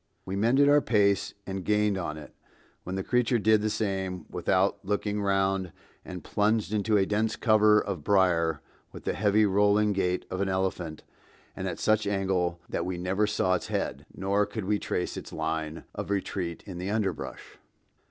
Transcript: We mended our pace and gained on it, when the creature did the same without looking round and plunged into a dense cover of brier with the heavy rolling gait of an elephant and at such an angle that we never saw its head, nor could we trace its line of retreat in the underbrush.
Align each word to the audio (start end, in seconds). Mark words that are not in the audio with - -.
We 0.25 0.35
mended 0.35 0.67
our 0.67 0.81
pace 0.81 1.35
and 1.45 1.63
gained 1.63 1.95
on 1.95 2.17
it, 2.17 2.33
when 2.83 2.95
the 2.95 3.03
creature 3.03 3.37
did 3.37 3.61
the 3.61 3.69
same 3.69 4.25
without 4.31 4.83
looking 4.83 5.21
round 5.21 5.71
and 6.03 6.23
plunged 6.23 6.73
into 6.73 6.97
a 6.97 7.05
dense 7.05 7.35
cover 7.35 7.79
of 7.79 8.03
brier 8.03 8.61
with 8.91 9.03
the 9.03 9.13
heavy 9.13 9.45
rolling 9.45 9.93
gait 9.93 10.25
of 10.31 10.41
an 10.41 10.49
elephant 10.49 11.03
and 11.55 11.67
at 11.67 11.77
such 11.77 12.07
an 12.07 12.13
angle 12.13 12.59
that 12.67 12.83
we 12.83 12.97
never 12.97 13.27
saw 13.27 13.53
its 13.53 13.67
head, 13.67 14.07
nor 14.11 14.47
could 14.47 14.65
we 14.65 14.79
trace 14.79 15.17
its 15.17 15.31
line 15.31 15.83
of 15.93 16.09
retreat 16.09 16.63
in 16.65 16.79
the 16.79 16.89
underbrush. 16.89 17.59